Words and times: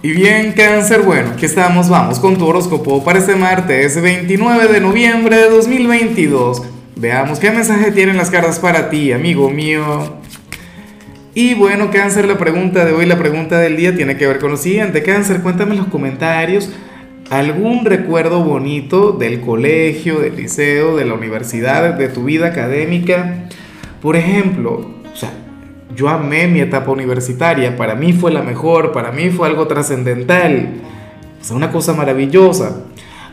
Y 0.00 0.12
bien, 0.12 0.52
cáncer, 0.52 1.02
bueno, 1.02 1.30
aquí 1.34 1.44
estamos, 1.44 1.88
vamos 1.88 2.20
con 2.20 2.38
tu 2.38 2.46
horóscopo 2.46 3.02
para 3.02 3.18
este 3.18 3.34
martes 3.34 4.00
29 4.00 4.68
de 4.68 4.80
noviembre 4.80 5.36
de 5.36 5.50
2022. 5.50 6.62
Veamos 6.94 7.40
qué 7.40 7.50
mensaje 7.50 7.90
tienen 7.90 8.16
las 8.16 8.30
cartas 8.30 8.60
para 8.60 8.90
ti, 8.90 9.10
amigo 9.10 9.50
mío. 9.50 10.20
Y 11.34 11.54
bueno, 11.54 11.90
cáncer, 11.90 12.26
la 12.26 12.38
pregunta 12.38 12.84
de 12.84 12.92
hoy, 12.92 13.06
la 13.06 13.18
pregunta 13.18 13.58
del 13.58 13.76
día 13.76 13.96
tiene 13.96 14.16
que 14.16 14.28
ver 14.28 14.38
con 14.38 14.52
lo 14.52 14.56
siguiente. 14.56 15.02
Cáncer, 15.02 15.40
cuéntame 15.40 15.72
en 15.72 15.78
los 15.78 15.88
comentarios 15.88 16.70
algún 17.28 17.84
recuerdo 17.84 18.44
bonito 18.44 19.10
del 19.10 19.40
colegio, 19.40 20.20
del 20.20 20.36
liceo, 20.36 20.96
de 20.96 21.06
la 21.06 21.14
universidad, 21.14 21.94
de 21.94 22.08
tu 22.08 22.22
vida 22.22 22.46
académica. 22.46 23.48
Por 24.00 24.14
ejemplo, 24.14 24.92
o 25.12 25.16
sea, 25.16 25.32
yo 25.94 26.08
amé 26.08 26.46
mi 26.46 26.60
etapa 26.60 26.90
universitaria, 26.90 27.76
para 27.76 27.94
mí 27.94 28.12
fue 28.12 28.30
la 28.30 28.42
mejor, 28.42 28.92
para 28.92 29.12
mí 29.12 29.30
fue 29.30 29.48
algo 29.48 29.66
trascendental, 29.66 30.74
es 31.40 31.50
una 31.50 31.70
cosa 31.70 31.94
maravillosa. 31.94 32.84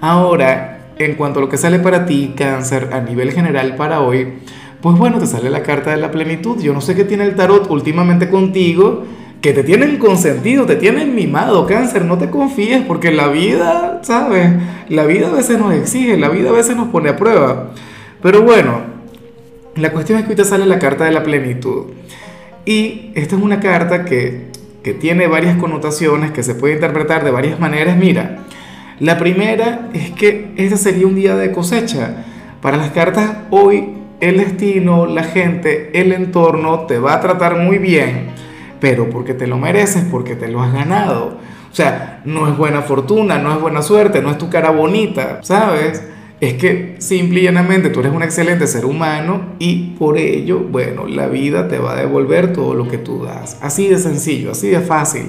Ahora, 0.00 0.88
en 0.98 1.14
cuanto 1.14 1.38
a 1.38 1.42
lo 1.42 1.48
que 1.48 1.56
sale 1.56 1.78
para 1.78 2.06
ti, 2.06 2.34
cáncer, 2.36 2.90
a 2.92 3.00
nivel 3.00 3.32
general 3.32 3.76
para 3.76 4.00
hoy, 4.00 4.34
pues 4.80 4.98
bueno, 4.98 5.18
te 5.18 5.26
sale 5.26 5.48
la 5.48 5.62
carta 5.62 5.92
de 5.92 5.96
la 5.96 6.10
plenitud. 6.10 6.60
Yo 6.60 6.72
no 6.72 6.80
sé 6.80 6.94
qué 6.96 7.04
tiene 7.04 7.24
el 7.24 7.36
tarot 7.36 7.70
últimamente 7.70 8.28
contigo, 8.28 9.04
que 9.40 9.52
te 9.52 9.62
tienen 9.64 9.98
consentido, 9.98 10.66
te 10.66 10.76
tienen 10.76 11.14
mimado, 11.14 11.66
cáncer, 11.66 12.04
no 12.04 12.18
te 12.18 12.30
confíes 12.30 12.82
porque 12.86 13.10
la 13.10 13.28
vida, 13.28 14.00
¿sabes? 14.02 14.50
La 14.88 15.04
vida 15.04 15.28
a 15.28 15.32
veces 15.32 15.58
nos 15.58 15.72
exige, 15.74 16.16
la 16.16 16.28
vida 16.28 16.50
a 16.50 16.52
veces 16.52 16.76
nos 16.76 16.88
pone 16.88 17.10
a 17.10 17.16
prueba. 17.16 17.70
Pero 18.22 18.42
bueno, 18.42 18.80
la 19.76 19.90
cuestión 19.90 20.18
es 20.18 20.24
que 20.24 20.30
hoy 20.30 20.36
te 20.36 20.44
sale 20.44 20.66
la 20.66 20.78
carta 20.78 21.04
de 21.04 21.12
la 21.12 21.22
plenitud. 21.22 21.86
Y 22.64 23.10
esta 23.14 23.36
es 23.36 23.42
una 23.42 23.60
carta 23.60 24.04
que, 24.04 24.48
que 24.82 24.94
tiene 24.94 25.26
varias 25.26 25.56
connotaciones, 25.56 26.30
que 26.30 26.42
se 26.42 26.54
puede 26.54 26.74
interpretar 26.74 27.24
de 27.24 27.30
varias 27.30 27.58
maneras. 27.58 27.96
Mira, 27.96 28.38
la 29.00 29.18
primera 29.18 29.88
es 29.92 30.10
que 30.12 30.52
este 30.56 30.76
sería 30.76 31.06
un 31.06 31.16
día 31.16 31.34
de 31.36 31.50
cosecha. 31.52 32.24
Para 32.60 32.76
las 32.76 32.90
cartas 32.90 33.30
hoy 33.50 33.94
el 34.20 34.38
destino, 34.38 35.06
la 35.06 35.24
gente, 35.24 35.90
el 36.00 36.12
entorno 36.12 36.82
te 36.82 37.00
va 37.00 37.14
a 37.14 37.20
tratar 37.20 37.56
muy 37.56 37.78
bien, 37.78 38.28
pero 38.80 39.10
porque 39.10 39.34
te 39.34 39.48
lo 39.48 39.58
mereces, 39.58 40.04
porque 40.08 40.36
te 40.36 40.46
lo 40.46 40.62
has 40.62 40.72
ganado. 40.72 41.38
O 41.70 41.74
sea, 41.74 42.20
no 42.24 42.46
es 42.46 42.56
buena 42.56 42.82
fortuna, 42.82 43.38
no 43.38 43.52
es 43.52 43.60
buena 43.60 43.82
suerte, 43.82 44.22
no 44.22 44.30
es 44.30 44.38
tu 44.38 44.48
cara 44.48 44.70
bonita, 44.70 45.40
¿sabes? 45.42 46.04
Es 46.42 46.54
que 46.54 46.96
simple 46.98 47.38
y 47.38 47.42
llanamente 47.44 47.88
tú 47.88 48.00
eres 48.00 48.12
un 48.12 48.24
excelente 48.24 48.66
ser 48.66 48.84
humano 48.84 49.54
y 49.60 49.94
por 49.96 50.18
ello, 50.18 50.58
bueno, 50.58 51.06
la 51.06 51.28
vida 51.28 51.68
te 51.68 51.78
va 51.78 51.92
a 51.92 51.96
devolver 51.96 52.52
todo 52.52 52.74
lo 52.74 52.88
que 52.88 52.98
tú 52.98 53.22
das. 53.24 53.58
Así 53.60 53.86
de 53.86 53.96
sencillo, 53.96 54.50
así 54.50 54.68
de 54.68 54.80
fácil. 54.80 55.26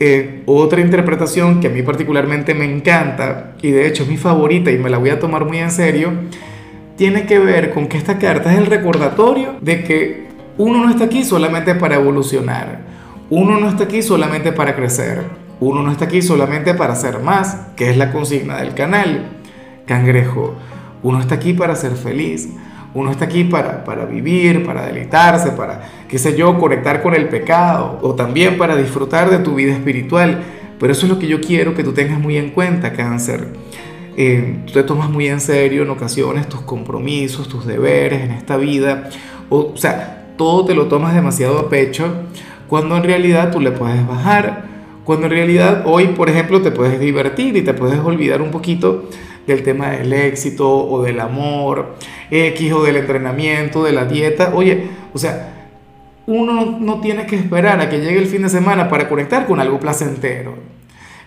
Eh, 0.00 0.42
otra 0.44 0.82
interpretación 0.82 1.60
que 1.60 1.68
a 1.68 1.70
mí 1.70 1.82
particularmente 1.82 2.52
me 2.52 2.66
encanta 2.66 3.54
y 3.62 3.70
de 3.70 3.86
hecho 3.86 4.02
es 4.02 4.10
mi 4.10 4.18
favorita 4.18 4.70
y 4.70 4.76
me 4.76 4.90
la 4.90 4.98
voy 4.98 5.08
a 5.08 5.18
tomar 5.18 5.46
muy 5.46 5.60
en 5.60 5.70
serio, 5.70 6.10
tiene 6.98 7.24
que 7.24 7.38
ver 7.38 7.70
con 7.70 7.86
que 7.86 7.96
esta 7.96 8.18
carta 8.18 8.52
es 8.52 8.58
el 8.58 8.66
recordatorio 8.66 9.54
de 9.62 9.82
que 9.82 10.26
uno 10.58 10.84
no 10.84 10.90
está 10.90 11.04
aquí 11.04 11.24
solamente 11.24 11.74
para 11.74 11.94
evolucionar, 11.94 12.80
uno 13.30 13.58
no 13.58 13.66
está 13.66 13.84
aquí 13.84 14.02
solamente 14.02 14.52
para 14.52 14.76
crecer, 14.76 15.22
uno 15.58 15.82
no 15.82 15.90
está 15.90 16.04
aquí 16.04 16.20
solamente 16.20 16.74
para 16.74 16.94
ser 16.96 17.20
más, 17.20 17.56
que 17.76 17.88
es 17.88 17.96
la 17.96 18.12
consigna 18.12 18.58
del 18.58 18.74
canal 18.74 19.38
cangrejo. 19.86 20.54
Uno 21.02 21.20
está 21.20 21.34
aquí 21.34 21.52
para 21.52 21.74
ser 21.76 21.92
feliz. 21.92 22.48
Uno 22.94 23.10
está 23.10 23.24
aquí 23.24 23.44
para, 23.44 23.84
para 23.84 24.04
vivir, 24.04 24.66
para 24.66 24.86
deleitarse, 24.86 25.52
para, 25.52 25.80
qué 26.08 26.18
sé 26.18 26.36
yo, 26.36 26.58
conectar 26.58 27.02
con 27.02 27.14
el 27.14 27.28
pecado 27.28 27.98
o 28.02 28.14
también 28.14 28.58
para 28.58 28.76
disfrutar 28.76 29.30
de 29.30 29.38
tu 29.38 29.54
vida 29.54 29.72
espiritual. 29.72 30.42
Pero 30.78 30.92
eso 30.92 31.06
es 31.06 31.12
lo 31.12 31.18
que 31.18 31.26
yo 31.26 31.40
quiero 31.40 31.74
que 31.74 31.84
tú 31.84 31.92
tengas 31.92 32.20
muy 32.20 32.36
en 32.36 32.50
cuenta, 32.50 32.92
cáncer. 32.92 33.48
Eh, 34.16 34.58
tú 34.66 34.74
te 34.74 34.82
tomas 34.82 35.08
muy 35.08 35.26
en 35.28 35.40
serio 35.40 35.84
en 35.84 35.90
ocasiones 35.90 36.48
tus 36.48 36.60
compromisos, 36.60 37.48
tus 37.48 37.66
deberes 37.66 38.22
en 38.22 38.32
esta 38.32 38.58
vida. 38.58 39.08
O, 39.48 39.72
o 39.72 39.76
sea, 39.76 40.34
todo 40.36 40.66
te 40.66 40.74
lo 40.74 40.86
tomas 40.86 41.14
demasiado 41.14 41.58
a 41.58 41.70
pecho 41.70 42.12
cuando 42.68 42.96
en 42.96 43.04
realidad 43.04 43.50
tú 43.50 43.60
le 43.60 43.70
puedes 43.70 44.06
bajar. 44.06 44.70
Cuando 45.04 45.26
en 45.26 45.32
realidad 45.32 45.82
hoy, 45.86 46.08
por 46.08 46.28
ejemplo, 46.28 46.62
te 46.62 46.70
puedes 46.70 47.00
divertir 47.00 47.56
y 47.56 47.62
te 47.62 47.74
puedes 47.74 47.98
olvidar 48.00 48.40
un 48.40 48.50
poquito 48.50 49.08
del 49.46 49.62
tema 49.62 49.90
del 49.90 50.12
éxito 50.12 50.68
o 50.68 51.02
del 51.02 51.20
amor, 51.20 51.96
X 52.30 52.72
o 52.72 52.82
del 52.82 52.96
entrenamiento, 52.96 53.84
de 53.84 53.92
la 53.92 54.04
dieta. 54.04 54.52
Oye, 54.54 54.84
o 55.12 55.18
sea, 55.18 55.68
uno 56.26 56.78
no 56.80 57.00
tiene 57.00 57.26
que 57.26 57.36
esperar 57.36 57.80
a 57.80 57.88
que 57.88 58.00
llegue 58.00 58.18
el 58.18 58.26
fin 58.26 58.42
de 58.42 58.48
semana 58.48 58.88
para 58.88 59.08
conectar 59.08 59.46
con 59.46 59.60
algo 59.60 59.80
placentero. 59.80 60.56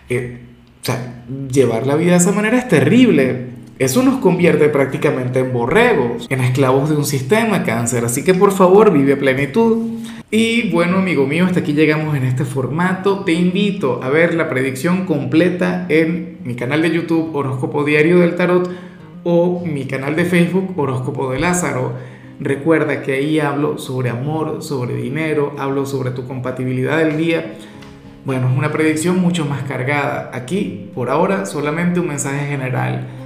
Eh, 0.08 0.40
o 0.82 0.84
sea, 0.84 1.24
llevar 1.50 1.86
la 1.86 1.96
vida 1.96 2.12
de 2.12 2.18
esa 2.18 2.32
manera 2.32 2.56
es 2.56 2.68
terrible. 2.68 3.55
Eso 3.78 4.02
nos 4.02 4.20
convierte 4.20 4.70
prácticamente 4.70 5.40
en 5.40 5.52
borregos, 5.52 6.26
en 6.30 6.40
esclavos 6.40 6.88
de 6.88 6.96
un 6.96 7.04
sistema 7.04 7.62
cáncer. 7.62 8.06
Así 8.06 8.24
que 8.24 8.32
por 8.32 8.52
favor, 8.52 8.90
vive 8.90 9.12
a 9.12 9.18
plenitud. 9.18 10.00
Y 10.30 10.70
bueno, 10.70 10.96
amigo 10.96 11.26
mío, 11.26 11.44
hasta 11.44 11.60
aquí 11.60 11.74
llegamos 11.74 12.16
en 12.16 12.24
este 12.24 12.46
formato. 12.46 13.20
Te 13.20 13.34
invito 13.34 14.02
a 14.02 14.08
ver 14.08 14.32
la 14.32 14.48
predicción 14.48 15.04
completa 15.04 15.84
en 15.90 16.38
mi 16.42 16.54
canal 16.54 16.80
de 16.80 16.90
YouTube 16.90 17.36
Horóscopo 17.36 17.84
Diario 17.84 18.20
del 18.20 18.34
Tarot 18.34 18.70
o 19.24 19.62
mi 19.66 19.84
canal 19.84 20.16
de 20.16 20.24
Facebook 20.24 20.72
Horóscopo 20.74 21.30
de 21.30 21.38
Lázaro. 21.38 21.92
Recuerda 22.40 23.02
que 23.02 23.12
ahí 23.12 23.40
hablo 23.40 23.76
sobre 23.76 24.08
amor, 24.08 24.62
sobre 24.62 24.94
dinero, 24.96 25.54
hablo 25.58 25.84
sobre 25.84 26.12
tu 26.12 26.26
compatibilidad 26.26 26.96
del 26.96 27.18
día. 27.18 27.56
Bueno, 28.24 28.48
es 28.50 28.56
una 28.56 28.72
predicción 28.72 29.20
mucho 29.20 29.44
más 29.44 29.64
cargada. 29.64 30.30
Aquí, 30.32 30.90
por 30.94 31.10
ahora, 31.10 31.44
solamente 31.44 32.00
un 32.00 32.08
mensaje 32.08 32.46
general 32.46 33.06